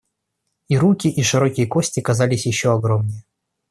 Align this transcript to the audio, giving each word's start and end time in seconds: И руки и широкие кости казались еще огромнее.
И 0.67 0.79
руки 0.79 1.09
и 1.09 1.21
широкие 1.21 1.67
кости 1.67 1.99
казались 1.99 2.47
еще 2.47 2.73
огромнее. 2.73 3.21